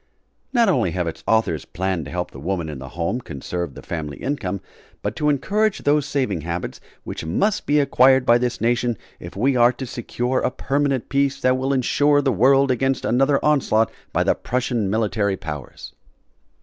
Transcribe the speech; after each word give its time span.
Not 0.51 0.67
only 0.67 0.89
have 0.97 1.05
its 1.05 1.23
authors 1.27 1.63
planned 1.63 2.05
to 2.05 2.11
help 2.11 2.31
the 2.31 2.39
woman 2.39 2.69
in 2.69 2.79
the 2.79 2.87
home, 2.97 3.21
conserve 3.21 3.75
the 3.75 3.83
family 3.83 4.17
income, 4.17 4.59
but 5.03 5.15
to 5.17 5.29
encourage 5.29 5.83
those 5.83 6.07
saving 6.07 6.41
habits 6.41 6.81
which 7.03 7.23
must 7.23 7.67
be 7.67 7.79
acquired 7.79 8.25
by 8.25 8.39
this 8.39 8.59
nation 8.59 8.97
if 9.19 9.35
we 9.35 9.55
are 9.55 9.71
to 9.73 9.85
secure 9.85 10.39
a 10.39 10.49
permanent 10.49 11.07
peace 11.07 11.39
that 11.41 11.55
will 11.55 11.71
insure 11.71 12.19
the 12.19 12.31
world 12.33 12.71
against 12.71 13.05
another 13.05 13.39
onslaught 13.45 13.91
by 14.11 14.23
the 14.23 14.33
Prussian 14.33 14.89
military 14.89 15.37
powers. 15.37 15.93